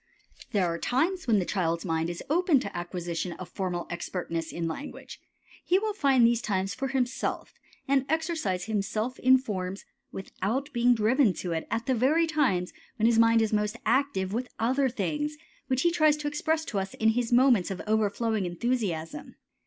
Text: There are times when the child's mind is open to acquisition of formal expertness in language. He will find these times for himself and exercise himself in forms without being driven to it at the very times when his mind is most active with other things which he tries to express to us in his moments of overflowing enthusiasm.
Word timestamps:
There 0.51 0.65
are 0.65 0.79
times 0.79 1.27
when 1.27 1.37
the 1.37 1.45
child's 1.45 1.85
mind 1.85 2.09
is 2.09 2.23
open 2.27 2.59
to 2.61 2.75
acquisition 2.75 3.33
of 3.33 3.47
formal 3.49 3.85
expertness 3.91 4.51
in 4.51 4.67
language. 4.67 5.21
He 5.63 5.77
will 5.77 5.93
find 5.93 6.25
these 6.25 6.41
times 6.41 6.73
for 6.73 6.87
himself 6.87 7.53
and 7.87 8.07
exercise 8.09 8.65
himself 8.65 9.19
in 9.19 9.37
forms 9.37 9.85
without 10.11 10.73
being 10.73 10.95
driven 10.95 11.33
to 11.33 11.51
it 11.51 11.67
at 11.69 11.85
the 11.85 11.93
very 11.93 12.25
times 12.25 12.73
when 12.95 13.05
his 13.05 13.19
mind 13.19 13.43
is 13.43 13.53
most 13.53 13.77
active 13.85 14.33
with 14.33 14.49
other 14.57 14.89
things 14.89 15.37
which 15.67 15.83
he 15.83 15.91
tries 15.91 16.17
to 16.17 16.27
express 16.27 16.65
to 16.65 16.79
us 16.79 16.95
in 16.95 17.09
his 17.09 17.31
moments 17.31 17.69
of 17.69 17.79
overflowing 17.85 18.47
enthusiasm. 18.47 19.35